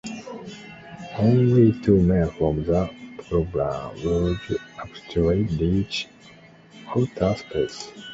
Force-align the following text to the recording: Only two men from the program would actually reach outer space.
Only 1.19 1.79
two 1.83 2.01
men 2.01 2.31
from 2.31 2.63
the 2.63 2.89
program 3.27 4.03
would 4.03 4.39
actually 4.79 5.43
reach 5.59 6.07
outer 6.95 7.35
space. 7.35 7.91